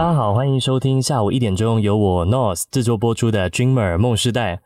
[0.00, 4.56] 大家好，欢迎收听下午一点钟由我 North 制作播出的《Dreamer 梦时代》。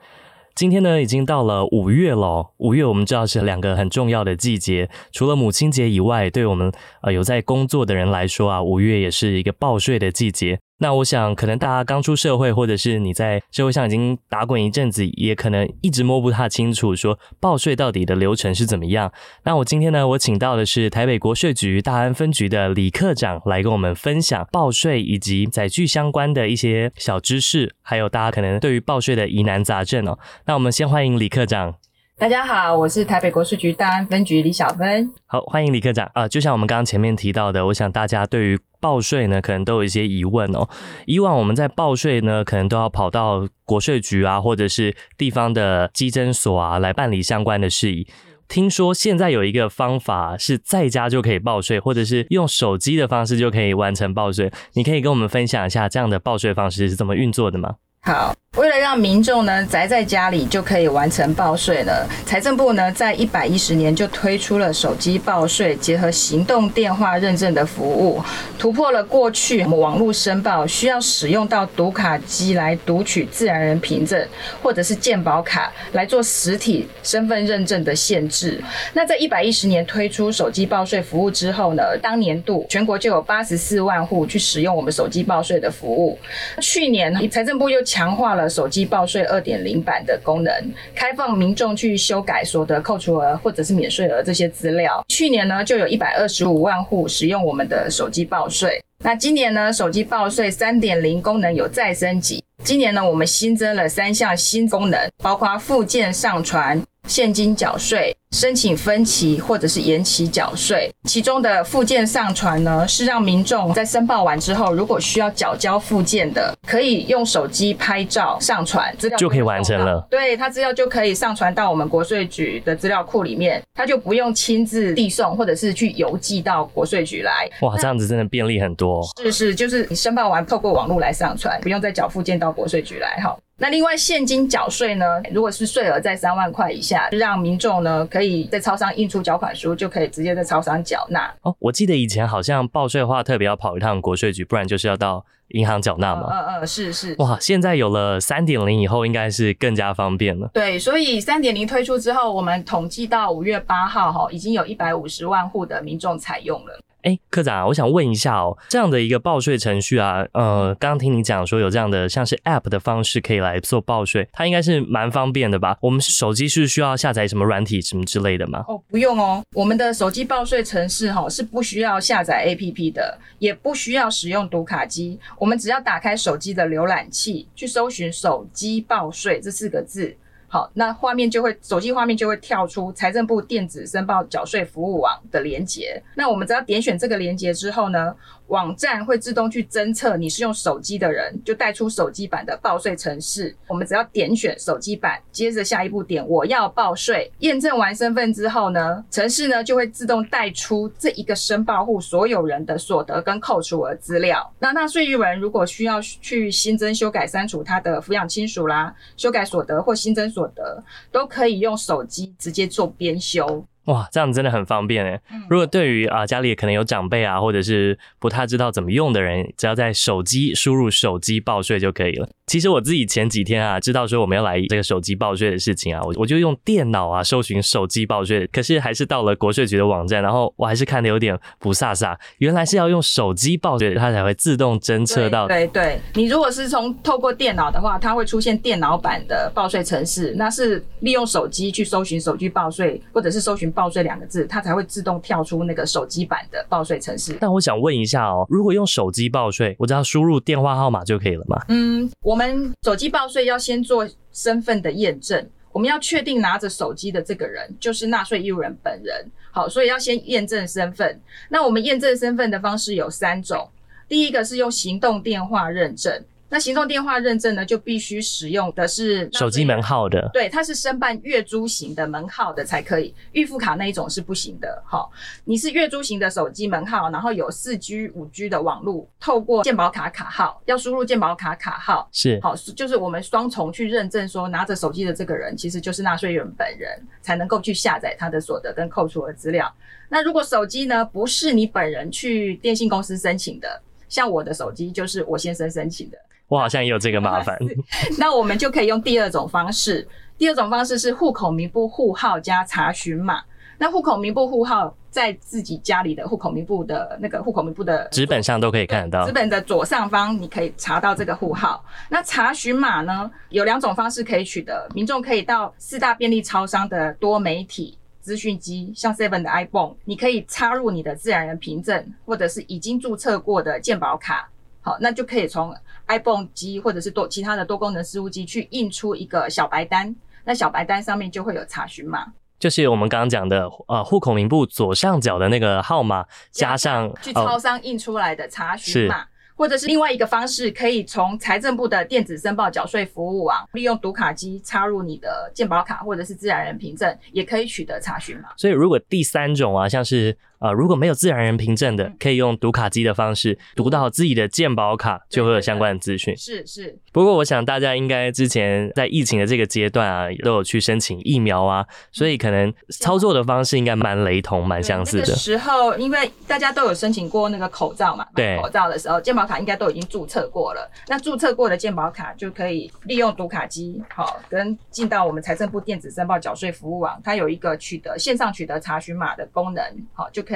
[0.54, 2.52] 今天呢，已经到了五月了。
[2.58, 6.70] 五月我们知道是两个很重要的季节，除了母亲节以外，对我们
[7.02, 10.60] 呃有在工作的人来说啊，五月也是一个报税的季节。
[10.78, 19.12] 那我想，可能大家刚出社会，或者是你在社会上已经打滚一阵子，也可能一直摸不太清楚，说报税到底的流程是怎么样。
[19.44, 30.18] 那我今天呢，我请到的是台北国税局大安分局的李科长来跟我们分享报税以及载具相关的一些小知识，还有大家可能对于报税的疑难杂症哦。
[30.46, 31.76] 那我们先欢迎李科长。
[32.16, 35.12] 大家好，我是台北国税局大安分局李小芬。
[35.26, 36.28] 好，欢迎李科长啊、呃！
[36.28, 40.68] 就像我们刚刚前面提到的，我想大家对于报税呢，可能都有一些疑问哦。
[41.06, 48.06] 以往我们在报税呢，可能都要跑到国税局啊，或者是地方的稽征所啊，来办理相关的事宜。
[48.46, 54.52] 听说现在有一个方法是在家就可以报税，或者是用手机的方式就可以完成报税。
[54.74, 57.74] 你可以跟我们分享一下这样的报税方式是怎么运作的吗？
[58.02, 58.32] 好。
[58.56, 61.92] 为了让民众呢宅在家里就可以完成报税呢，
[62.24, 68.22] 财政部呢在一百一十年就推出了手机报税结合行动电话认证的服务，
[68.56, 74.24] 突破了过去我们网络申报需要使用到读卡机来读取自然人凭证
[74.62, 78.62] 或者是健保卡来做实体身份认证的限制。
[78.92, 86.16] 那在一百一十年推出手机报税服务之后呢，当年度全国就有八十四万户去使用我们手机报税的服务。
[86.62, 88.43] 去年财政部又强化了。
[88.48, 90.52] 手机报税二点零版的功能，
[90.94, 95.04] 开放民众去修改所得扣除额或者是免税额这些资料。
[95.08, 98.82] 去年呢，就有一百二十五万户使用我们的手机报税。
[98.98, 102.42] 那今年呢，手机报税三点零功能有再升级。
[102.62, 108.16] 今年呢，我们新增了三项新功能，包括附件上传、现金缴税。
[108.34, 120.04] 申请分期或者是延期缴税，其中的附件上传呢，是让民众在申报完之后，如果需要缴交附件的，可以用手机拍照上传资料就可以完成了。
[120.10, 127.48] 对，他资料就可以上传到我们国税局的资料库里面，他就不用亲自递送或者是去邮寄到国税局来。
[127.60, 129.00] 哇，这样子真的便利很多。
[129.22, 133.36] 是是，就是你申报完透过网络来上传，不用再缴附件到国税局来哈。
[133.56, 138.44] 那另外现金缴税呢，如果是税额在三万块以下，让民众呢可以。
[138.54, 141.32] 在超商印出缴款书，就可以直接在超商缴纳。
[141.42, 146.28] 哦，我记得以前好像报税的话，特别要跑一趟国税局，不然就是要到银行缴纳嘛。
[146.30, 147.14] 嗯嗯，是是。
[147.18, 150.50] 哇，现在有了三点零以后，应该是更加方便了。
[150.52, 156.78] 对，所以三点零推出之后，我们统计到五月八号哈，已经有一百五十万户的民众采用了。
[157.04, 165.76] 哎，科长，我想问一下哦，这样的一个报税程序啊，呃，刚刚听你讲说有这样的像是 App 的方式可以来做报税，它应该是蛮方便的吧？
[165.82, 168.64] 我们手机是需要下载什么软体什么之类的吗？
[168.68, 180.16] 哦，不用哦，我们的手机报税程式哈是不需要下载 APP 的，也不需要使用读卡机，我们只要打开手机的浏览器去搜寻“手机报税”这四个字。
[180.54, 186.00] 好，那画面就会，手机画面就会跳出财政部电子申报缴税服务网的连接。
[186.14, 188.14] 那我们只要点选这个连接之后呢，
[188.48, 193.56] 网站会自动去侦测你是用手机的人，就带出手机版的报税程式。
[193.66, 204.52] 我们只要点选手机版，接着下一步点我要报税，验证完身份之后呢，程式呢就会自动带出这一个申报户所有人的所得跟扣除额资料。
[204.58, 213.64] 那纳税义务人如果需要去新增、修改、删除他的抚养亲属啦，修改所得或新增所得，都可以用手机直接做编修。
[213.86, 215.20] 哇，这样真的很方便诶。
[215.48, 222.28] 如果对于啊家里可能有长辈啊，或者是不太知道怎么用的人，只要在手机输入手机报税就可以了。
[222.46, 235.48] 其实我自己前几天啊，知道说我们要来这个手机报税的事情啊，我我就用电脑啊搜寻手机报税，可是还是到了国税局的网站，然后我还是看的有点不飒飒，原来是要用手机报税，它才会自动侦测到。
[235.48, 247.36] 对对，你如果是从透过电脑的话，它会出现电脑版的报税程式，那是利用手机去搜寻手机报税，或者是搜寻报税两个字，它才会自动跳出那个手机版的报税程式。
[247.40, 251.58] 但我想问一下哦，如果用手机报税，我只要输入电话号码就可以了吗？
[251.68, 252.34] 嗯，我。
[252.34, 259.24] 我们手机报税要先做身份的验证，我们要确定拿着手机的这个人就是纳税义务人本人。
[259.52, 261.20] 好，所以要先验证身份。
[261.48, 263.68] 那我们验证身份的方式有三种，
[264.08, 266.24] 第一个是用行动电话认证，
[266.54, 274.80] 那行动电话认证呢，就必须使用的是手机门号的，对，它是申办月租型的门号的才可以，预付卡那一种是不行的。
[274.86, 275.10] 好，
[275.42, 289.68] 你是月租型的手机门号，然后有四 G、五 G 的网络，透过健保卡卡号，要输入健保卡卡号，是好，就是我们双重去认证，说拿着手机的这个人其实就是纳税人本人，才能够去下载他的所得跟扣除的资料。
[290.08, 296.18] 那如果手机呢，不是你本人去电信公司申请的，像我的手机就是我先生申请的，
[296.48, 297.58] 我好像也有这个麻烦。
[298.18, 300.06] 那我们就可以用第二种方式，
[300.36, 303.42] 第二种方式是户口名簿户号加查询码。
[303.78, 311.84] 那户口名簿户号在自己家里的户口名簿的那个户口名簿的纸本上都可以看得到，纸本的左上方你可以查到这个户号。
[312.08, 317.98] 那查询码呢，有两种方式可以取得，民众可以到四大便利超商的多媒体。
[318.20, 324.48] 资讯机像 Seven 的 ibon，你可以插入你的自然人凭证，或者是已经注册过的健保卡，
[324.80, 325.76] 好，那就可以从
[326.08, 332.26] ibon 机或者是多其他的多功能事务机去印出一个小白单，那小白单上面就会有查询码，
[332.58, 339.22] 就是我们刚刚讲的呃户口名簿左上角的那个号码加上去超商印出来的查询码。
[339.22, 348.48] 哦或者是另外一个方式，可以从财政部的电子申报缴税服务网，利用读卡机插入你的健保卡或者是自然人凭证，也可以取得查询码。
[348.56, 350.36] 所以，如果第三种啊，像是。
[350.58, 356.36] 啊、呃，如果没有自然人凭证的，可以用读卡机的方式读到自己的健保卡，就会有相关的资讯。
[356.36, 356.98] 是是。
[357.12, 365.22] 不过，我想大家应该之前在疫情的这个阶段啊，都有去申请疫苗啊，所以可能操作的方式应该蛮雷同、蛮相似的。
[365.22, 370.90] 那个时候，因为大家都有申请过那个口罩嘛，对，口罩的时候，健保卡应该都已经注册过了。
[371.06, 379.84] 那注册过的健保卡就可以利用读卡机，好，跟进到我们财政部电子申报缴税服务网，它有一个取得线上取得查询码的功能，
[380.14, 380.53] 好，就可以。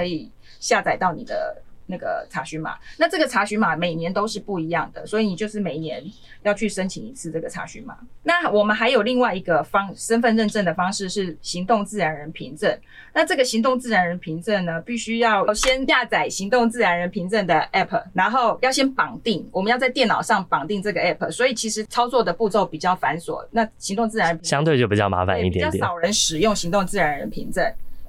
[0.60, 6.04] 下载到你的那个查询码，那这个查询码每年都是不一样的，所以你就是每年
[6.42, 7.96] 要去申请一次这个查询码。
[8.22, 12.78] 那我们还有另外一个方身份认证的方式是行动自然人凭证。
[13.14, 23.42] 那这个行动自然人凭证呢，必须要先下载行动自然人凭证的 App，然后要先绑定，我们要在电脑上绑定这个 App，所以其实操作的步骤比较繁琐。
[23.50, 27.64] 那行动自然相对就比较麻烦一点点，比较少人使用行动自然人凭证。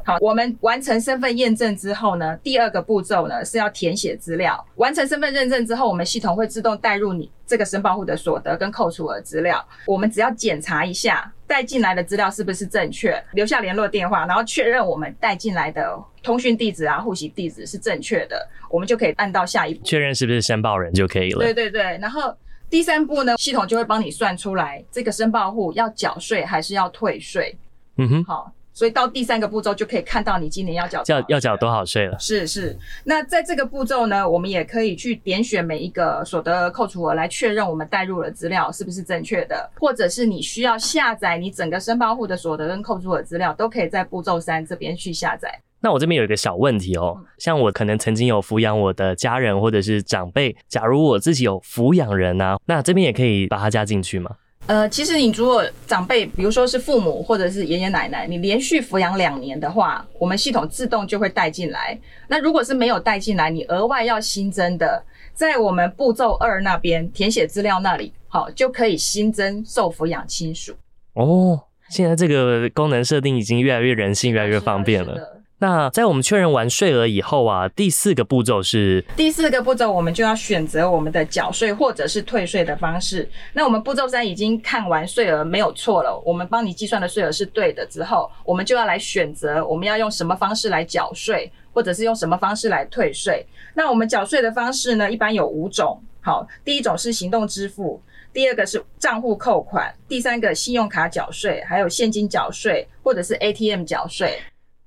[0.10, 4.66] 好，我们完成身份验证之后呢，第二个步骤呢是要填写资料。
[4.76, 9.64] 完成身份认证之后，我们系统会自动带入你这个申报户的所得跟扣除额资料。
[9.86, 21.40] 我们只要检查一下带进来的资料是不是正确，留下联络电话，然后确认我们带进来的通讯地址啊、户籍地址是正确的，我们就可以按到下一步，确认是不是申报人就可以了。
[21.40, 22.36] 对对对，然后
[22.70, 27.56] 第三步呢，系统就会帮你算出来这个申报户要缴税还是要退税。
[27.98, 28.52] 嗯哼，好。
[28.80, 32.18] 所以到第三个步骤就可以看到你今年要缴要要缴多少税了。
[32.18, 32.74] 是是，
[33.04, 45.60] 那在这个步骤呢，我们也可以去点选每一个所得扣除额来确认我们带入的资料是不是正确的，或者是你需要下载你整个申报户的所得跟扣除额资料，都可以在步骤三这边去下载。
[45.82, 54.32] 那我这边有一个小问题哦，像我可能曾经有抚养我的家人或者是长辈，假如我自己有抚养人啊，那这边也可以把它加进去吗？
[54.70, 62.00] 呃，其实你如果长辈，比如说是父母或者是爷爷奶奶，你连续抚养两年的话，我们系统自动就会带进来。
[62.28, 70.76] 那如果是没有带进来，你额外要新增的，在我们步骤二那边填写资料那里，好，就可以新增受抚养亲属。
[71.14, 71.60] 哦，
[71.90, 75.39] 现在这个功能设定已经越来越人性，越来越方便了。
[75.62, 83.30] 那在我们确认完税额以后啊，第四个步骤是第四个步骤，我们就要选择我们的缴税或者是退税的方式。
[83.52, 93.46] 那我们步骤三已经看完税额没有错了，我们帮你计算的税额是对的之后，我们就要来选择我们要用什么方式来缴税，或者是用什么方式来退税。
[93.74, 96.02] 那我们缴税的方式呢，一般有五种。
[96.22, 98.02] 好，第一种是行动支付，
[98.32, 104.40] 第二个是账户扣款，第三个信用卡缴税，还有现金缴税或者是 ATM 缴税。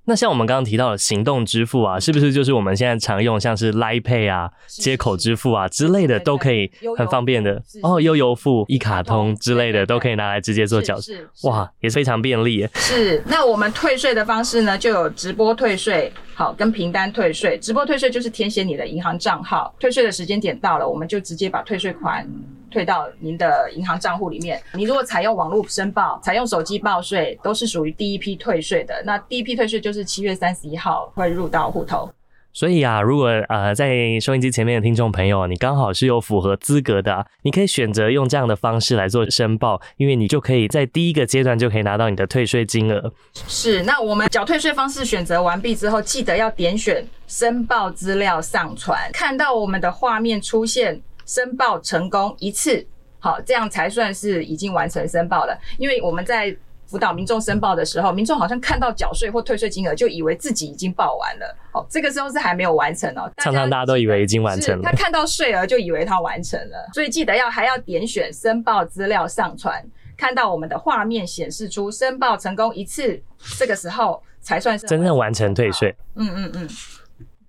[0.04, 12.68] 那像我们刚刚提到的行动支付啊，是不是就是我们现在常用像是 Line Pay 啊、接口支付啊之类的，都可以很方便的哦，悠游付、一卡通之类的都可以拿来直接做缴税，哇，也是非常便利。
[12.74, 17.56] 是，那我们退税的方式呢，就有直播退税，好，跟凭单退税。
[17.58, 22.28] 直播退税就是填写你的银行账号，退税的时间点到了，我们就直接把退税款。
[22.72, 24.60] 退到您的银行账户里面。
[24.72, 29.02] 你如果采用网络申报，采用手机报税，都是属于第一批退税的。
[29.04, 32.10] 那第一批退税就是七月三十一号会入到户头。
[32.54, 43.10] 所以啊，如果呃在收音机前面的听众朋友，你刚好是有符合资格的，你可以选择用这样的方式来做申报，因为你就可以在第一个阶段就可以拿到你的退税金额。
[43.32, 51.00] 是，那我们缴退税方式选择完毕之后，记得要点选申报资料上传，看到我们的画面出现。
[51.32, 52.86] 申报成功一次
[53.18, 55.58] 好，这样才算是已经完成申报了。
[55.78, 61.56] 因为我们在辅导民众申报的时候，民众好像看到缴税或退税金额，就以为自己已经报完了。
[61.72, 63.30] 哦，这个时候是还没有完成哦。
[63.38, 69.82] 常常大家都以为已经完成了，他看到税额就以为他完成了，所以记得要还要点选申报资料上传，
[70.18, 73.18] 看到我们的画面显示出申报成功一次，
[73.58, 75.96] 这个时候才算是真正完成退税。
[76.16, 76.68] 嗯嗯嗯。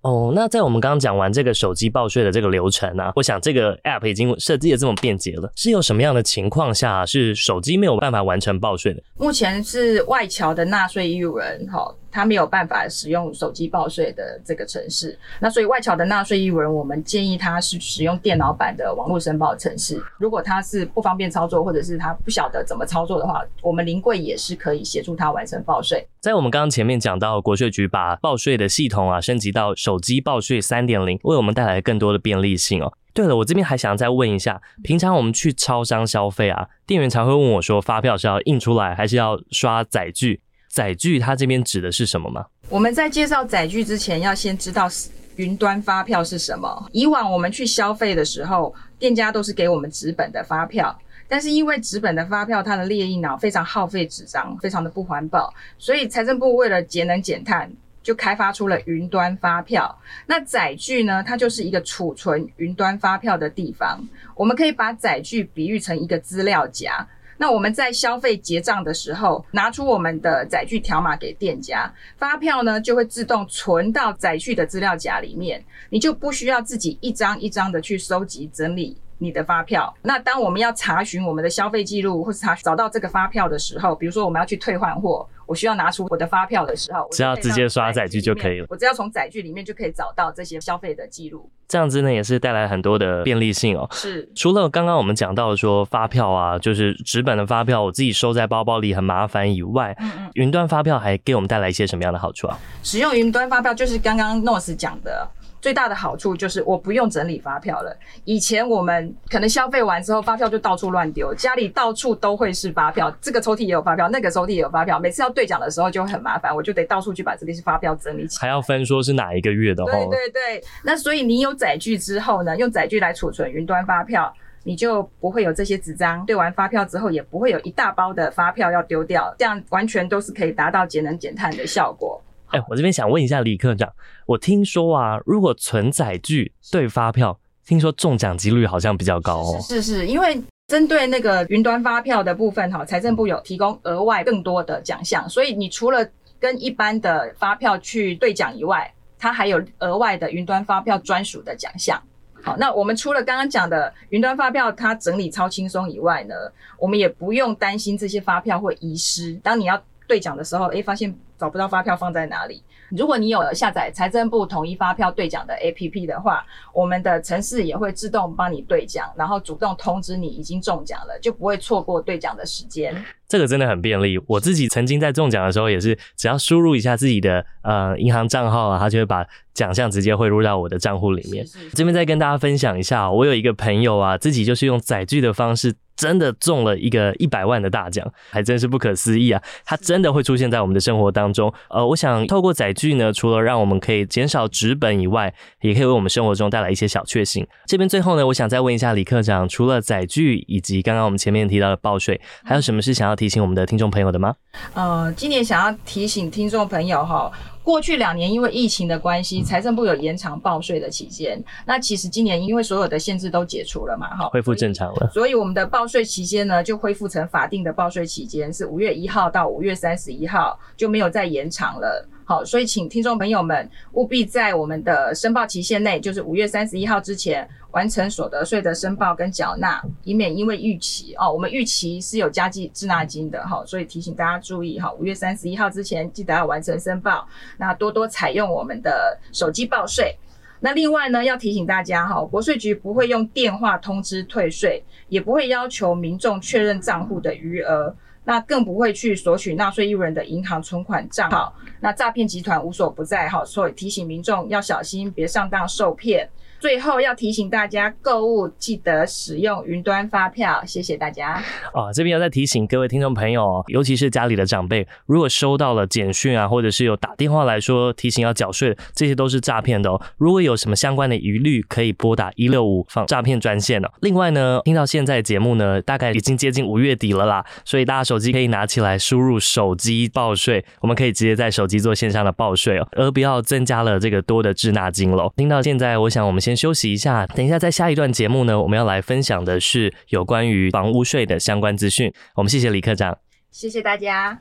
[0.03, 9.01] 哦，那在我们刚刚讲完这个手机报税的这个流程呢，我想这个 App 已经设计的这么便捷了，是有什么样的情况下是手机没有办法完成报税的？
[9.17, 11.95] 目前是外侨的纳税义务人，哈。
[12.13, 19.99] 他没有办法使用手机报税的这个城市，那所以外侨的纳税义务人，我们建议他是使用电脑版的网络申报程式。
[20.19, 26.07] 如果他是不方便操作，或者是他不晓得怎么操作的话，我们临柜也是可以协助他完成报税。
[26.21, 32.93] 在我们刚刚前面讲到，国税局把报税的系统啊升级到手机报税三点零，为我们带来更多的便利性哦。
[33.13, 40.41] 对了，我这边还想再问一下，平常我们去超商消费啊，店员常会问我说，发票是要印出来，还是要刷载具？
[40.73, 42.43] 载具，它这边指的是什么吗？
[42.67, 44.89] 我们在介绍载具之前，要先知道
[45.35, 46.89] 云端发票是什么。
[46.91, 59.95] 以往我们去消费的时候，店家都是给我们纸本的发票，但是因为纸本的发票它的列印脑非常耗费纸张，非常的不环保，所以财政部为了节能减碳，就开发出了云端发票。
[60.25, 64.03] 那载具呢，它就是一个储存云端发票的地方。
[64.35, 67.07] 我们可以把载具比喻成一个资料夹。
[67.43, 79.93] 那我们在消费结账的时候，拿出我们的载具条码给店家，发票呢就会自动存到载具的资料夹里面，你就不需要自己一张一张的去收集整理你的发票。
[80.03, 85.27] 那当我们要查询我们的消费记录，或是查找到这个发票的时候，比如说我们要去退换货。
[85.45, 88.67] 我需要拿出我的发票的时候，只要直接刷载具就可以了。
[88.69, 91.49] 我只要从载具里面就可以找到这些消费的记录。
[91.67, 93.87] 这样子呢，也是带来很多的便利性哦。
[93.91, 102.59] 是，除了刚刚我们讲到的说发票啊，就是纸本的发票，我自己收在包包里很麻烦以外，嗯嗯，云端发票还给我们带来一些什么样的好处啊？
[102.83, 105.27] 使用云端发票就是刚刚 Norris 讲的。
[105.63, 107.97] 最大的好处就是我不用整理发票了。
[108.25, 119.85] 以前我们可能消费完之后，发票就到处乱丢，家里到处都会是发票，这个抽屉也有发票，那个抽屉也有发票，每次要兑奖的时候就很麻烦，我就得到处去把这些发票整理起来，还要分说是哪一个月的。
[119.85, 124.33] 对对对，那所以你有载具之后呢，用载具来储存云端发票，
[124.65, 132.21] 你就不会有这些纸张，兑完发票之后也不会有一大包的发票要丢掉，这样完全都是可以达到节能减碳的效果。
[132.53, 133.91] 哎、我这边想问一下李科长，
[134.27, 139.59] 我听说啊，如果存载具兑发票，听说中奖几率好像比较高哦。
[139.59, 146.07] 是是是，因为针对那个云端发票的部分哈，财政部有提供额外更多的奖项，所以你除了
[146.39, 151.99] 跟一般的发票去兑奖以外，它还有额外的云端发票专属的奖项。
[152.43, 156.35] 好，那我们除了刚刚讲的云端发票它整理超轻松以外呢，
[156.77, 159.33] 我们也不用担心这些发票会遗失。
[159.35, 162.63] 当你要兑奖的时候，哎、欸，发现找不到发票放在哪里。
[162.89, 172.93] 如果你有下载财政部统一发票兑奖的 APP 的话，我们的城市也会自动帮你兑奖，然后主动通知你已经中奖了，就不会错过兑奖的时间。
[173.27, 174.19] 这个真的很便利。
[174.27, 181.45] 我自己曾经在中奖的时候，也是只要输入一下自己的呃银行账号啊，它就会把奖项直接汇入到我的账户里面。
[181.45, 181.75] 是是是。
[181.75, 185.75] 这边再跟大家分享一下，我有一个朋友啊，自己就是用载具的方式。
[185.95, 189.39] 真的中了一个一百万的大奖，还真是不可思议啊！
[189.63, 191.53] 它真的会出现在我们的生活当中。
[191.69, 195.31] 呃，我想透过载具呢，除了让我们可以减少纸本以外，
[195.61, 197.45] 也可以为我们生活中带来一些小确幸。
[197.67, 204.33] 这边最后呢，我想再问一下李科长，除了载具以及刚刚我们前面提到的报税，还有什么是想要提醒我们的听众朋友的吗？
[204.73, 207.31] 呃，今年想要提醒听众朋友哈。
[207.63, 211.41] 过去两年因为疫情的关系，财政部有延长报税的期间。
[211.65, 215.09] 那其实今年因为所有的限制都解除了嘛，哈，恢复正常了。
[215.13, 222.05] 所以我们的报税期间呢，就恢复成法定的报税期间，是五月一号到五月三十一号，就没有再延长了。
[222.25, 237.27] 好，所以请听众朋友们务必在我们的申报期限内，就是五月三十一号之前完成所得税的申报跟缴纳，以免因为逾期哦，我们逾期是有加计滞纳金的哈，所以提醒大家注意哈，五月三十一号之前记得要完成申报，
[237.57, 240.15] 那多多采用我们的手机报税。
[240.61, 247.93] 那另外呢，要提醒大家哈，国税局不会用电话通知退税，也不会要求民众确认账户的余额。
[248.25, 251.53] 那更不会去索取纳税义务人的银行存款账号。
[251.79, 256.29] 那诈骗集团无所不在哈，所以提醒民众要小心，别上当受骗。
[256.63, 261.43] 最后要提醒大家，购物记得使用云端发票，谢谢大家。
[261.73, 270.01] 哦，这边要再提醒各位听众朋友，尤其是家里的长辈，如果收到了简讯啊，或者是有打电话来说提醒要缴税，这些都是诈骗的哦。
[270.15, 273.89] 如果有什么相关的疑虑，可以拨打一六五防诈骗专线哦。
[273.99, 285.29] 另外呢，听到现在节目呢，大概已经接近五月底了啦，所以大家手机可以拿起来输入手机报税，我们可以直接在手机做线上的报税哦，而不要增加了这个多的滞纳金喽。
[285.35, 286.52] 听到现在，我想我们先。
[286.55, 292.13] 休息一下，等一下，在下一段节目呢，我们要来分享的是有关于房屋税的相关资讯。
[292.35, 293.17] 我们谢谢李科长，
[293.51, 294.39] 谢谢大家。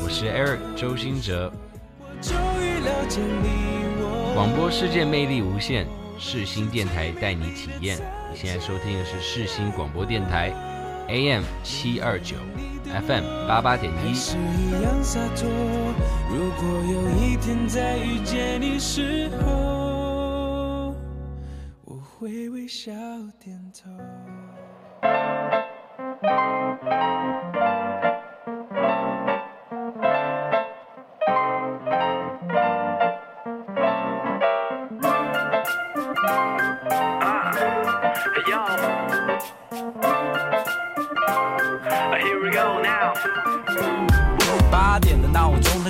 [0.00, 1.52] 我是 Eric 周兴哲。
[4.34, 5.86] 广播世界魅力无限，
[6.18, 7.98] 世新电台带你体验。
[8.30, 10.52] 你现在收听的是世新广播电台
[11.08, 12.36] ，AM 七二九。
[12.88, 14.14] FM 八八点一。
[14.14, 15.48] 是一样洒脱
[16.30, 20.94] 如果有一天再遇见你时候，
[21.84, 22.92] 我会微笑
[23.38, 23.90] 点头。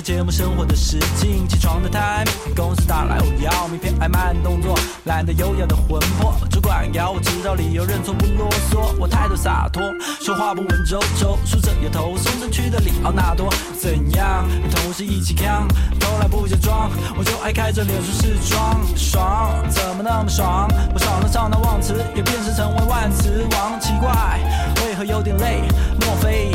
[0.09, 2.25] 节目生活的时间，起床的 time，
[2.55, 6.33] 公司打来我要名片，爱慢动作，懒得优雅的魂魄。
[6.49, 8.91] 主管要我知道理由，认错不啰嗦。
[8.99, 9.83] 我态度洒脱，
[10.19, 13.53] 说话不文绉绉，梳着油头，送上去的里奥纳多。
[13.79, 14.47] 怎样？
[14.49, 15.67] 与同事一起扛，
[15.99, 20.67] 从来不假装，我就爱开着脸说是装爽，怎么那么爽？
[20.91, 24.39] 我少能上到忘词，也变身成为万词王，奇怪，
[24.83, 25.61] 为何有点累？
[26.01, 26.49] 莫非？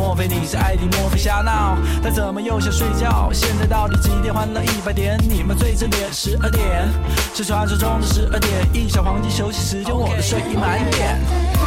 [0.00, 0.88] 莫非你是爱听？
[0.98, 1.76] 莫非瞎闹？
[2.02, 3.28] 他怎么又想睡觉？
[3.34, 4.32] 现在到底几点？
[4.32, 6.88] 欢乐一百点，你们最正点十二点，
[7.34, 11.20] 是传说中的十二点，一小黄金休息时间，我的睡意满点。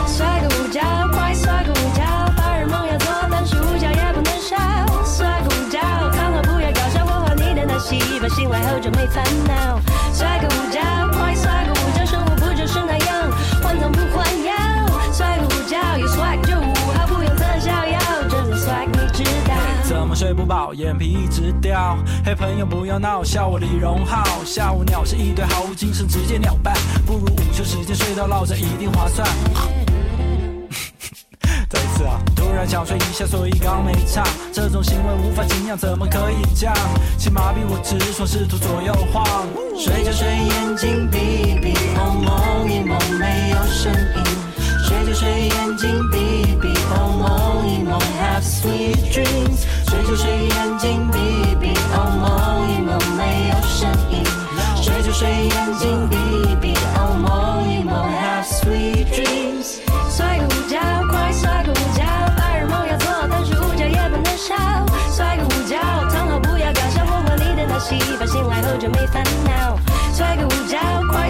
[0.08, 0.82] 睡个午觉，
[1.13, 2.02] 快睡个午觉，
[2.36, 4.58] 白日梦要做，但是午觉也不能少。
[5.06, 5.80] 睡个午觉，
[6.12, 9.80] 苍老不要搞笑，我和你的那戏，把醒来后就没烦恼。
[10.12, 10.82] 睡个午觉，
[20.44, 21.98] 不饱，眼皮一直掉？
[22.25, 24.44] 嘿，朋友不要闹，笑我李荣浩。
[24.44, 26.75] 下午鸟是一堆毫无精神，直接鸟伴，
[27.06, 29.25] 不如午休时间睡到落枕，一定划算。
[31.70, 34.22] 再一次啊，突然想睡一下，所以刚没唱。
[34.51, 36.75] 这种行为无法敬仰，怎么可以这样？
[37.18, 39.25] 请麻痹我直爽，试图左右晃。
[39.79, 44.52] 睡着睡，眼睛闭闭，哦，梦一梦，没有声音。
[44.94, 49.66] 睡就睡，眼睛闭闭，哦，梦一梦，Have sweet dreams。
[49.90, 54.24] 睡就睡，眼睛闭闭，哦，梦一梦，没有声音。
[54.82, 56.16] 睡就睡，眼睛闭
[56.62, 59.82] 闭，哦，梦一梦，Have sweet dreams。
[60.10, 60.79] 睡个午觉，
[61.10, 62.06] 快睡个午觉，
[62.38, 64.53] 白日梦要做，但是午觉也不能少。
[65.10, 65.75] 睡个午觉，
[66.14, 69.75] 躺好不要搞笑，破坏你的脑细胞，醒来后就没烦恼。
[70.14, 70.77] 睡个午觉，
[71.12, 71.23] 快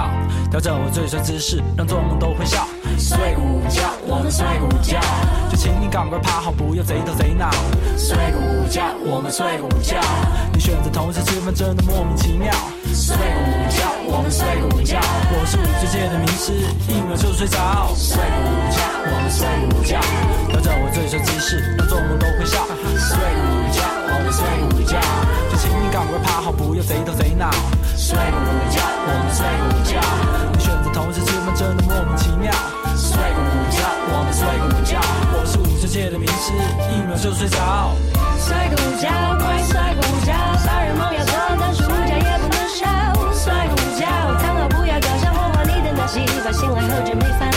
[0.00, 2.66] 觉，调整我最帅姿势，让做梦都会笑。
[2.98, 5.00] 睡个午觉，我们睡个午觉，
[5.50, 7.50] 就请你赶快趴好，不要贼头贼脑。
[7.96, 9.96] 睡个午觉，我们睡个午觉，
[10.52, 12.52] 你选择同时吃饭真的莫名其妙。
[12.92, 14.98] 睡个午觉，我们睡个午觉，
[15.32, 16.52] 我是五岁界的名师，
[16.88, 17.92] 一秒就睡着。
[17.96, 20.00] 睡个午觉，我们睡个午觉，
[20.50, 22.66] 调整我最帅姿势，让做梦都会笑。
[22.96, 23.80] 睡个午觉，
[24.12, 24.98] 我们睡个午觉，
[26.10, 27.50] 就请你赶快趴好，不要贼头贼脑。
[27.96, 30.00] 睡个午觉，我们睡个午觉，
[30.52, 32.50] 你选择同时吃饭真的莫名其妙。
[32.96, 33.78] 睡个午觉，
[34.10, 34.98] 我们睡个午觉，
[35.32, 36.52] 我是五岁界的名师，
[36.90, 37.94] 一秒就睡着。
[38.42, 39.06] 睡个午觉，
[39.38, 40.34] 快睡个午觉，
[40.66, 43.14] 白日梦要做，但是午觉也不能少。
[43.30, 44.06] 睡个午觉，
[44.42, 47.49] 躺好不要搞笑，破坏你的脑细胞，醒来后就没烦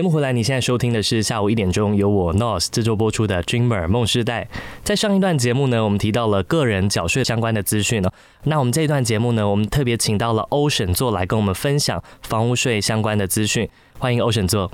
[0.00, 4.48] 节目回来，你现在收听的是下午一点钟由我 NOS 制作播出的《Dreamer 梦世代》。
[4.82, 8.10] 在上一段节目呢，我们提到了个人缴税相关的资讯呢。
[8.44, 13.68] 那我们这一段节目呢，我们特别请到了 Ocean 做来跟我们分享房屋税相关的资讯。
[13.98, 14.72] 欢迎 Ocean 做。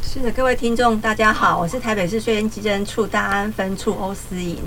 [0.00, 4.58] 是的，各位听众，大家好，我是台北市税捐稽征处大安分处欧思颖。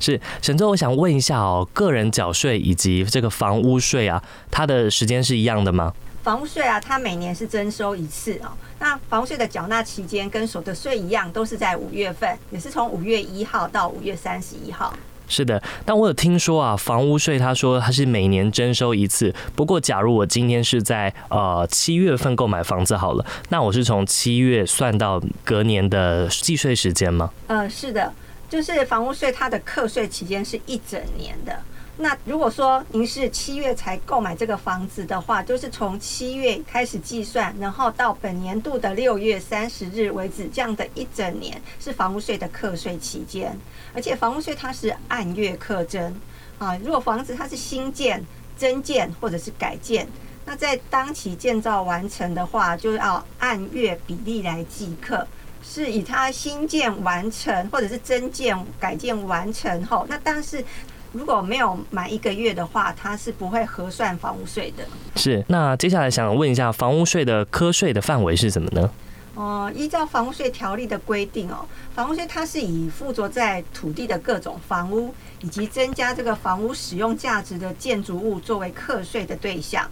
[0.00, 5.92] 是沈座，我想问一下哦，个人缴税以及这个房屋税啊，它的时间是一样的吗？
[6.22, 8.52] 房屋税啊，它每年是征收一次哦。
[8.78, 14.92] 那房屋税的缴纳期间跟所得税一样，都是在五月份，也是从五月一号到五月三十一号。
[15.28, 19.32] 是的，但我有听说啊，房屋税他说他是每年征收一次。
[19.54, 27.30] 不过，假如我今天是在呃七月份购买房子好了，那我是从七月算到隔年的计税时间吗？
[27.46, 28.12] 呃，是的，
[28.48, 31.56] 就是房屋税它的课税期间是一整年的。
[32.02, 43.54] 那如果说您是七月才购买这个房子的话，就是从七月开始计算，然后到本年度的六月三十日为止，这样的一整年是房屋税的课税期间。
[43.94, 46.18] 而且房屋税它是按月课征
[46.58, 48.24] 啊，如果房子它是新建、
[48.56, 50.08] 增建或者是改建，
[50.46, 55.28] 那在当期建造完成的话，就要按月比例来计课，
[55.62, 60.64] 是以它新建完成或者是增建、改建完成后，那但是。
[61.12, 64.84] 如果没有满一个月的话，它是不会核算房屋税的。
[65.16, 68.90] 是，那接下来想问一下，房屋税的科税的范围是什么呢？
[69.34, 79.88] 哦、呃，依照房屋税条例的规定哦，房屋税它是以附着在土地的各种房屋以及增加这个房屋使用价值的建筑物作为课税的对象。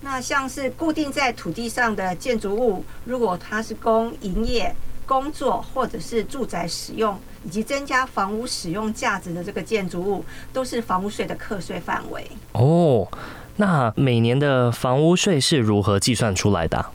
[0.00, 4.74] 那像是固定在土地上的建筑物，如果它是供营业。
[5.04, 12.26] 工作或者是住宅使用，以及增加房屋使用价值的这个建筑物，都是房屋税的课税范围。
[12.52, 13.06] 哦，
[13.56, 16.86] 那每年的房屋税是如何计算出来的？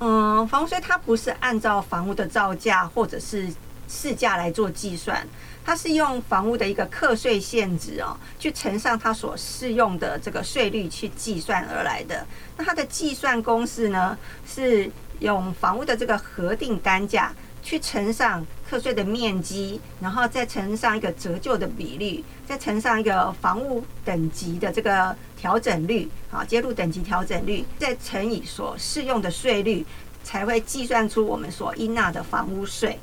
[0.00, 3.48] 嗯，房屋税它不是按照房屋的造价或者是
[3.88, 5.26] 市价来做计算，
[5.64, 12.26] 它是用房屋的一个课税限值哦，去乘上它所适用的这个税率去计算而来的。
[12.56, 14.90] 那它的计算公式呢是？
[15.20, 17.32] 用房屋的这个核定单价
[17.66, 29.84] 去乘上课税的面积，然后再乘上一个折旧的比率，再乘上一个房屋等级的这个调整率，啊，揭露等级调整率，再乘以所适用的税率，
[30.22, 32.96] 才会计算出我们所应纳的房屋税。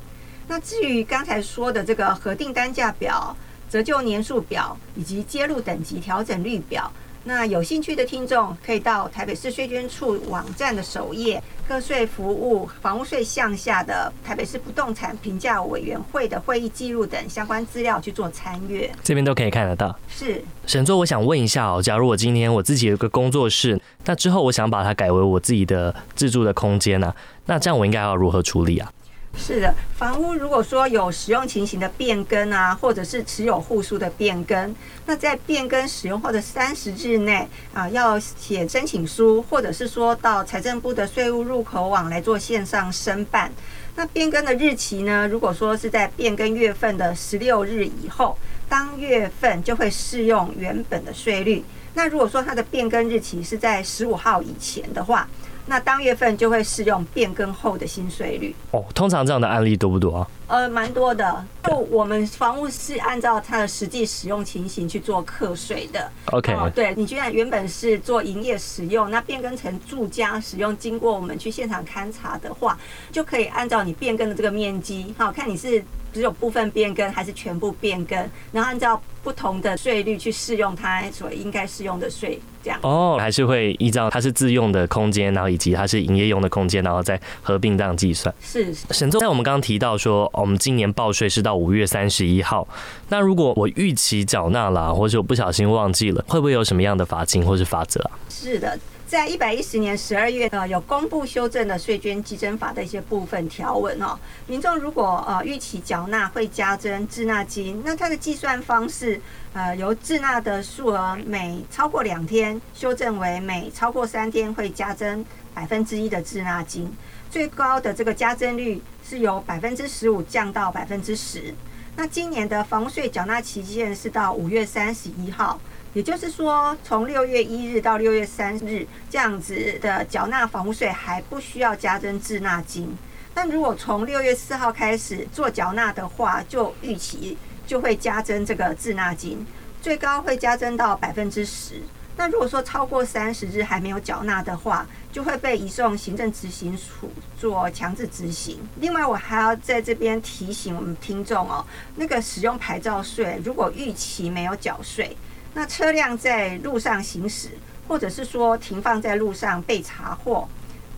[0.48, 3.36] 那至于刚才说的这个核定单价表、
[3.68, 6.90] 折旧年数表以及揭露等级调整率表。
[7.26, 19.98] 那有兴趣的听众可以到台北市税捐处网站的首页，课税服务房屋税项下的台北市不动产评价委员会的会议记录等相关资料去做参阅，这边都可以看得到。
[20.06, 28.92] 是沈座，我想问一下哦，假如我今天我自己有个工作室，那之后我想把它改为我自己的自住的空间呢、啊，那这样我应该要如何处理啊？
[29.36, 43.52] 是的，房屋如果说有使用情形的变更啊，或者是持有户数的变更，那在变更使用后的三十日内啊，要写申请书，或者是说到财政部的税务入口网来做线上申办。
[43.96, 51.62] 那变更的日期呢，如果说是在变更月份的十六日以后，当月份就会适用原本的税率。
[51.96, 55.28] 那如果说它的变更日期是在十五号以前的话，
[55.66, 58.84] 那当月份就会适用变更后的新税率哦。
[58.94, 60.28] 通常这样的案例多不多啊？
[60.46, 61.44] 呃，蛮多的。
[61.64, 66.10] 就我们房屋是按照它的实际使用情形去做课税的。
[66.26, 72.78] OK，哦，对，你居然原本是做营业使用，那变更成住家使用，经过我们去现场勘查的话，
[73.10, 75.82] 就可以按照你变更的这个面积，好，看你是
[76.14, 78.16] 只有部分变更还是全部变更，
[78.52, 82.40] 然后按照不同的税率去适用它所应该适用的税。
[82.62, 88.34] 这样哦，还是会依照它是自用的空间，然后以及它是营业用的空间，然后再合并这样计算。
[88.40, 92.66] 是沈总，在我们刚刚提到说，我们今年报税是到五月三十一号。
[93.10, 98.12] 那如果我逾期缴纳了，或者我不小心忘记了，会不会有什么样的罚金或是罚则啊？
[98.30, 98.78] 是的。
[99.14, 104.18] 在一百一十年十二月，呃，有公布修正的税捐稽征法的一些部分条文哦。
[104.48, 107.80] 民众如果呃逾期缴纳，会加征滞纳金。
[107.84, 109.20] 那它的计算方式，
[109.52, 115.24] 呃，由滞纳的数额每超过两天，修正为每超过三天会加征
[115.54, 116.92] 百分之一的滞纳金。
[117.30, 121.54] 最高的这个加征率是由百分之十五降到百分之十。
[121.94, 125.60] 那今年的房屋税缴纳期限是到五月三十一号。
[125.94, 132.92] 也就是说，从六月一日到六月三日这样子的缴纳房屋税还不需要加征滞纳金。
[133.32, 139.46] 但如果从六月四号开始做缴纳的话，就逾期就会加征这个滞纳金，
[139.80, 141.80] 最高会加征到百分之十。
[142.16, 148.58] 那如果说超过三十日还没有缴纳的话，就会被移送行政执行署做强制执行。
[148.80, 151.64] 另外，我还要在这边提醒我们听众哦，
[151.96, 155.16] 那个使用牌照税，如果逾期没有缴税，
[155.54, 157.50] 那车辆在路上行驶，
[157.86, 160.48] 或者是说停放在路上被查获，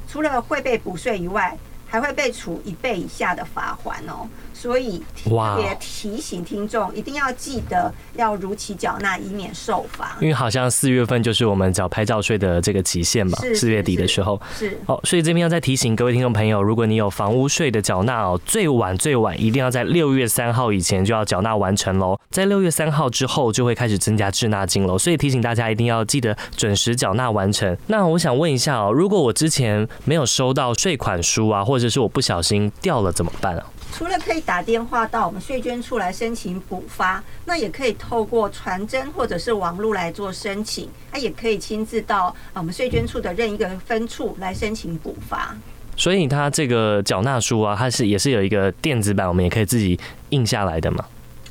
[0.08, 4.26] 除了会被补税以外，还会被处一倍以下的罚款哦。
[4.58, 10.16] 所以特别提醒听众，一定要记得要如期缴纳，以免受罚。
[10.18, 14.40] 因为好像四月份就是我们缴拍照税的这个期限嘛，四月底的时候。
[14.58, 14.78] 是。
[14.86, 22.18] 哦，所以这边要再提醒各位听众朋友，如果你有房屋税的缴纳哦，最晚最晚一定要在六月三号以前就要缴纳完成喽。
[22.30, 27.76] 在六月三号之后就会开始增加滞纳金喽，所以提醒大家一定要记得准时缴纳完成。
[27.88, 33.66] 那我想问一下哦，如果我之前没有收到税款书啊，或者是我不小心掉了怎么办啊？
[33.96, 45.56] 除了可以打电话到我们税捐处来申请补发，那也可以透过传真或者是网络来做申请，那也可以亲自到我们税捐处的任一个分处来申请补发。
[45.96, 51.02] 所以它这个缴纳书啊，它是也是有一个电子版，我们也可以自己印下来的嘛。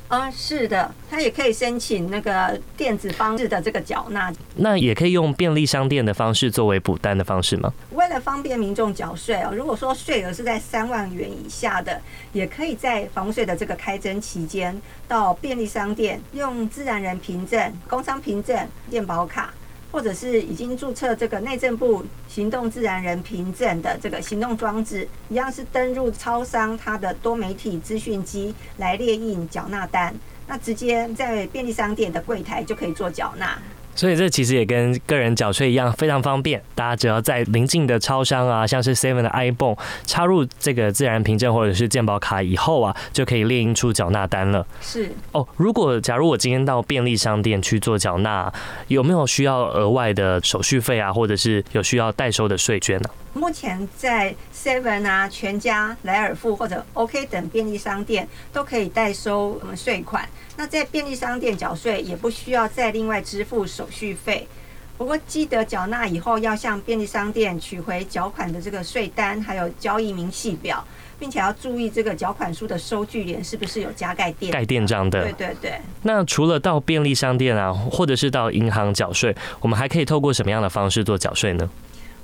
[0.08, 4.32] 嗯，是的，他也可以申请那个电子方式的这个缴纳。
[4.54, 7.72] 那也可以用便利商店的方式作为补单的方式吗？
[7.90, 12.00] 为了方便民众缴税哦，如果说税额是在三万元以下的，
[12.32, 18.56] 也可以在房屋税的这个开征期间，到便利商店用自然人凭证、工商凭证、
[18.88, 19.52] 健保卡。
[19.96, 30.14] 或者是已经注册这个内政部行动自然人凭证的这个行动装置，一样是登入超商它的多媒体资讯机来列印缴纳单，
[30.46, 33.58] 那直接在便利商店的柜台就可以做缴纳。
[33.96, 36.62] 所以这其实也跟个人缴税一样，非常方便。
[36.74, 44.64] 大家只要在邻近的超商啊，像是 Seven 的 ibon 插入这个自然凭证或者是健保卡以后啊，就可以列印出缴纳单了。
[44.80, 48.52] 是哦，如果假如我今天到便利商店去做缴纳，
[48.88, 53.08] 有没有需要额外的手续费啊，或者是有需要代收的税捐呢？
[53.36, 60.26] 目前在 Seven 啊、全家、莱尔富或者 OK 等便利商店都可以代收我们税款。
[60.56, 64.48] 那在便利商店缴税也不需要再另外支付手续费。
[64.96, 70.82] 不过记得缴纳以后要向便利商店取回缴款的这个税单，还有交易明细表，
[71.18, 75.20] 并且要注意这个缴款书的收据联是不是有加盖店、盖店章的。
[75.24, 75.78] 对对对。
[76.02, 81.68] 那除了到便利商店啊，或者是到银行缴税，我们还可以透过什么样的方式做缴税呢？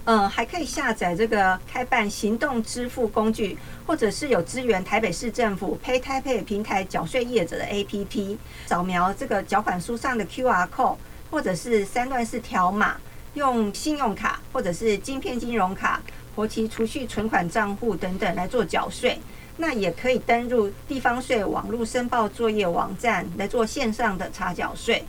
[0.05, 8.37] 嗯，还可以下载这个开办行动支付工具，或者是有支援台北市政府 PayTaipei 平台缴税业者的 APP，
[8.67, 10.97] 扫描这个缴款书上的 QR code，
[11.31, 12.97] 或者是三段式条码，
[13.35, 16.03] 用信用卡或者是金片金融卡、
[16.35, 19.21] 活期储蓄存款账户等等来做缴税。
[19.59, 25.05] 那也可以登入地方税网络申报作业网站来做线上的查缴税。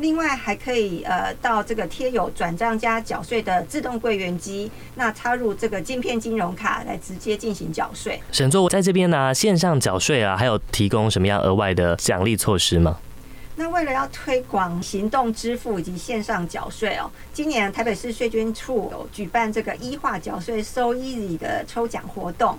[0.00, 8.18] 另外还可以呃到这个贴有转账加缴税的自动柜员机，那插入这个晶片金融卡来直接进行缴税。
[8.32, 12.96] 沈作在这边呢、啊，线上缴税啊，还有提供什么样额外的奖励措施吗？
[13.56, 22.58] 那为了要推广行动支付以及线上缴税哦，今年台北市税捐处有举办这个一化缴税 So Easy 的抽奖活动。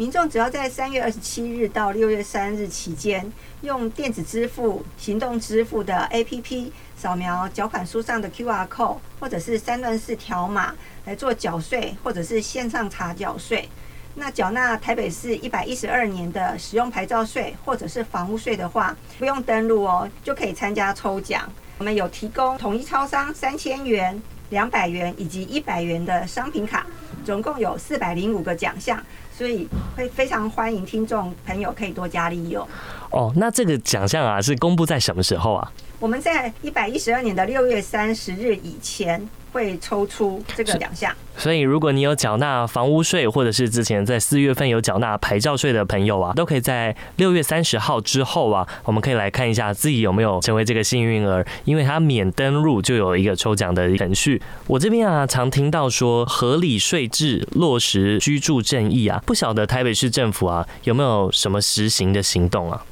[0.00, 13.68] 民众只要在三月二十七日到六月三日期间，用电子支付、行动支付的 APP 扫描缴款书上的 QR code，或者是三段式条码来做缴税，或者是线上查缴税。
[14.14, 21.46] 那缴纳台北市一百一十二年的使用牌照税或者是房屋税的话，不用登录哦，就可以参加抽奖。
[21.76, 26.86] 我们有提供统一超商三千元、两百元以及一百元的商品卡，
[27.22, 28.98] 总共有四百零五个奖项。
[29.40, 32.62] 所以会非常欢迎听众朋友可以多加利用。
[33.10, 35.72] 哦，那这个奖项啊是公布在什么时候啊？
[36.00, 39.20] 我们在一百一十二年的六月三十日以前
[39.52, 41.14] 会抽出这个奖项。
[41.36, 54.40] 所以，如果你有缴纳房屋税，或者是之前在四月份有缴纳牌照税的朋友啊，都可以在六月三十号之后啊，我们可以来看一下自己有没有成为这个幸运儿，因为它免登录就有一个抽奖的程序。
[54.66, 62.82] 我这边啊，常听到说合理税制落实居住正义啊，不晓得台北市政府啊有没有什么实行的行动啊？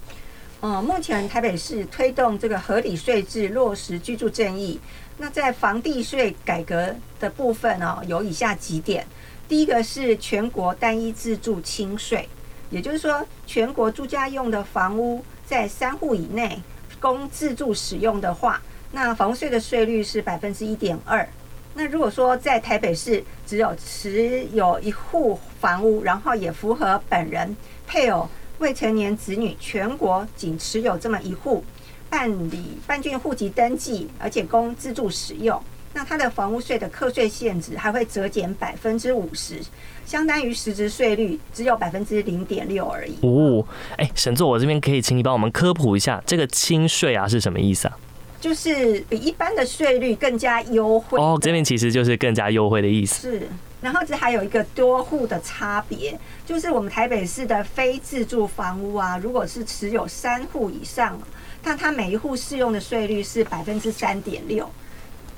[0.60, 4.80] 嗯，目前台北市推动这个合理税制落实居住正义。
[5.16, 9.06] 那在房地税改革的部分哦，有以下几点。
[9.48, 12.28] 第一个是全国单一自住轻税，
[12.70, 16.60] 也就是说，全国住家用的房屋在三户以内
[17.00, 21.26] 供自住使用的话，那房屋税的税率是百分之一点二。
[21.74, 31.64] 那如果说在台北市只有持有一户房屋，然后也符合本人、配偶、未成年子女，全国仅持有这么一户。
[32.10, 39.60] 办理办竣户籍登记，而且供自住使用，那它的房屋税的课税限制还会折减百分之五十，
[40.06, 43.14] 相当于实质税率只有百分之零点六而已。
[43.20, 43.62] 哦，
[43.98, 47.98] 哎，沈座，我这边可以请你帮我们科普一下，这个轻税啊是什么意思啊？
[48.40, 53.30] 就是比一般的税率更加优惠哦，这边其实就是更加优惠的意思。
[53.30, 53.48] 是，
[53.80, 61.20] 然后这还有一个多户的差别，就是我们台北市的非自住房屋啊，如果是持有三户以上，
[61.62, 64.68] 那它每一户适用的税率是百分之三点六。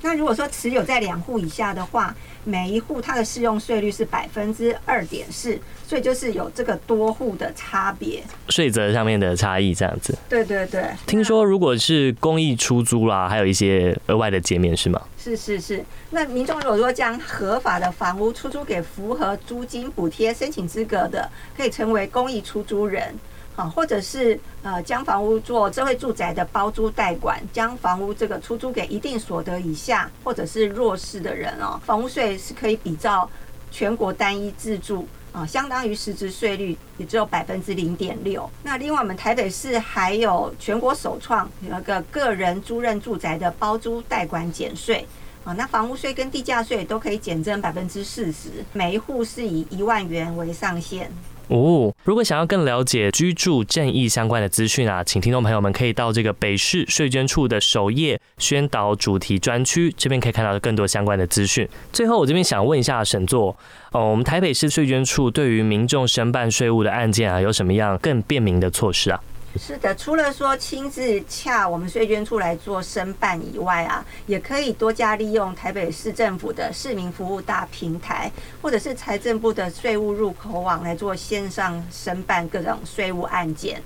[0.03, 10.17] 那如果说持有在两户以下的话，每一户它的适用税率是百分之二点四，所以就是有这个多户的差别，税则上面的差异这样子。
[10.29, 10.85] 对对对。
[11.07, 15.01] 听说如果是公益出租啦，还有一些额外的减免是吗？
[15.19, 15.85] 是是是。
[16.11, 23.15] 那民众如果说将合法的房屋出租给符合租金补贴申请资格的，可以成为公益出租人。
[23.57, 33.29] 啊，或者是呃，将房屋做智慧住宅的包租代管，将房屋这个出租给一定所得以下或者是弱势的人哦，房屋税是可以比照
[33.71, 38.49] 全国单一自住啊，相当于实质税率也只有百分之零点六。
[38.63, 45.07] 那另外我们台北市还有全国首创有一个个人租赁住宅的包租代管减税
[45.45, 51.11] 啊，那房屋税跟地价税都可以减征百分之四十，每一户是以一万元为上限。
[51.51, 61.69] 哦，如果想要更了解居住正义相关的资讯啊，请听众朋友们可以到这个北市税捐处的首页宣导主题专区，这边可以看到更多相关的资讯。
[61.93, 63.57] 最后，我这边想问一下沈座，
[63.91, 69.21] 哦，我们台北市税捐处对于民众申办税务的案件啊，有什么样更便民的措施啊？
[69.57, 78.31] 是的，除了说亲自洽我们税捐处来做申办以外啊，也可以多加利用台北市政府的市民服务大平台，
[78.63, 83.83] 或者是财政部的税务入口网来做线上申办各种税务案件。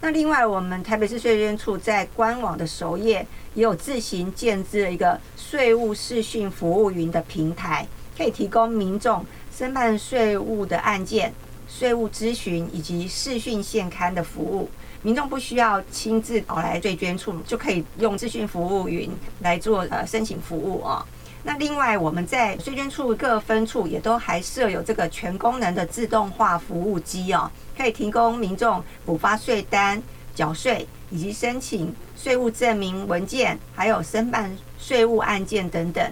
[0.00, 7.86] 那另外，我们台北市税捐处在官网的首页也有自行建置了一个税务视讯服务云的平台，
[8.18, 9.24] 可以提供民众
[9.56, 11.32] 申办税务的案件、
[11.68, 14.68] 税务咨询以及视讯现勘的服务。
[15.04, 21.04] 民众不需要亲自跑来税捐处，就可以用资讯服务云来做呃申请服务啊。
[21.42, 30.02] 那另外，我们在税捐处各分处也都还设有这个全功能的自动化服务机哦，可以提供民众补发税单、
[30.34, 36.02] 缴税以及申请税务证明文件，还有申办税务案件等等。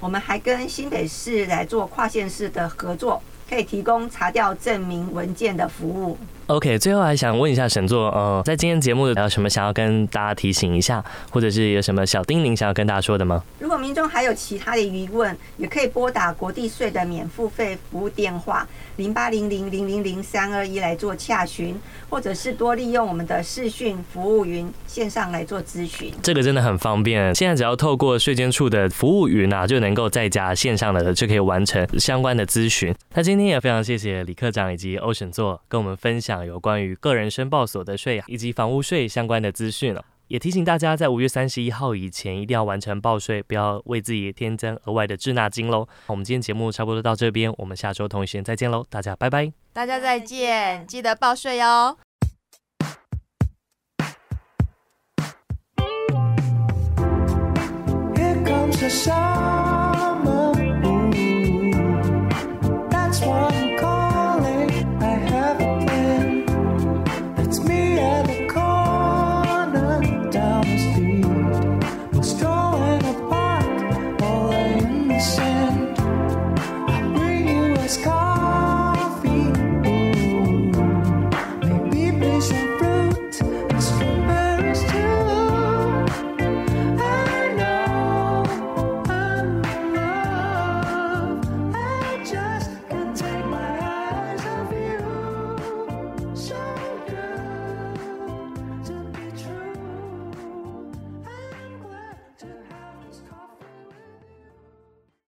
[0.00, 3.22] 我们还跟新北市来做跨县市的合作。
[3.48, 6.16] 可以提供查调证明文件的服务。
[6.50, 13.44] OK，最后还想问一下沈座，呃，在今天节目有什么想要跟大家提醒一下，或者是有什么小叮咛想要跟大家说的吗？
[13.60, 26.12] 如果民众还有其他的疑问，也可以拨打国地税的免付费服务电话零八零零零零零三二一来做洽询，或者是多利用我们的视讯服务云线上来做咨询。
[26.20, 32.92] 这个真的很方便，现在只要透过税监处的服务云啊，就能够在家线上的就可以完成相关的咨询。
[33.14, 33.50] 那今天。
[33.50, 40.04] 也非常谢谢李科长以及欧沈座跟我们分享有关于个人申报所得税以及房屋税相关的资讯了。
[40.30, 49.52] 也提醒大家在五月三十一号以前一定要完成报税不要为自己添增额外的滞纳金喽我们今天节目差不多到这边我们下周同一时间再见喽大家拜拜。
[49.72, 51.96] 大家再见记得报税哦。